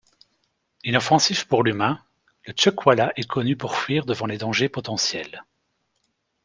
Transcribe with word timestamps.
Inoffensif 0.83 1.45
pour 1.45 1.61
l'humain, 1.61 2.03
le 2.47 2.53
chuckwalla 2.57 3.13
est 3.17 3.27
connu 3.27 3.55
pour 3.55 3.75
fuir 3.77 4.03
devant 4.07 4.25
les 4.25 4.39
dangers 4.39 4.67
potentiels. 4.67 5.45